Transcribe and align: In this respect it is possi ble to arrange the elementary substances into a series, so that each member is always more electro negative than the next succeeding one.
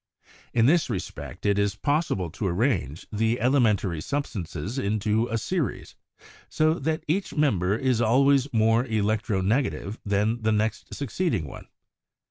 In 0.51 0.65
this 0.65 0.89
respect 0.89 1.45
it 1.45 1.59
is 1.59 1.75
possi 1.75 2.17
ble 2.17 2.31
to 2.31 2.47
arrange 2.47 3.05
the 3.11 3.39
elementary 3.39 4.01
substances 4.01 4.79
into 4.79 5.27
a 5.27 5.37
series, 5.37 5.95
so 6.49 6.73
that 6.79 7.03
each 7.07 7.35
member 7.35 7.77
is 7.77 8.01
always 8.01 8.51
more 8.51 8.83
electro 8.83 9.41
negative 9.41 9.99
than 10.03 10.41
the 10.41 10.51
next 10.51 10.95
succeeding 10.95 11.45
one. 11.45 11.67